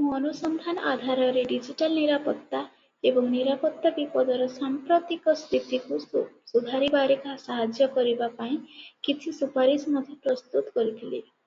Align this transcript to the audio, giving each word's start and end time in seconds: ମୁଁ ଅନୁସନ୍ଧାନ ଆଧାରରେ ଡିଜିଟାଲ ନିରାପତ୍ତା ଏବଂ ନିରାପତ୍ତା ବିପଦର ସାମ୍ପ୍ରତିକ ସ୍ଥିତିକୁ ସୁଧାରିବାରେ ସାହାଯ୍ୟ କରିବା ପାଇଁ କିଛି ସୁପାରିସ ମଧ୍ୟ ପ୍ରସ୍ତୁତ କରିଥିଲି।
ମୁଁ 0.00 0.10
ଅନୁସନ୍ଧାନ 0.16 0.82
ଆଧାରରେ 0.90 1.40
ଡିଜିଟାଲ 1.52 1.90
ନିରାପତ୍ତା 1.94 2.60
ଏବଂ 3.12 3.26
ନିରାପତ୍ତା 3.32 3.92
ବିପଦର 3.96 4.46
ସାମ୍ପ୍ରତିକ 4.58 5.34
ସ୍ଥିତିକୁ 5.42 6.00
ସୁଧାରିବାରେ 6.52 7.18
ସାହାଯ୍ୟ 7.48 7.90
କରିବା 7.98 8.32
ପାଇଁ 8.38 8.62
କିଛି 9.10 9.36
ସୁପାରିସ 9.42 9.96
ମଧ୍ୟ 9.98 10.18
ପ୍ରସ୍ତୁତ 10.30 10.74
କରିଥିଲି। 10.80 11.20